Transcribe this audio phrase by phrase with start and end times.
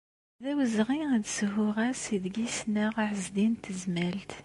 [0.43, 4.31] D awezɣi ad shuɣ ass ideg ssneɣ Ɛezdin n Tezmalt.